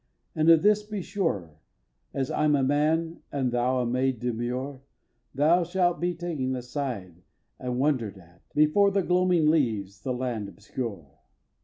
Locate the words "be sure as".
0.81-2.31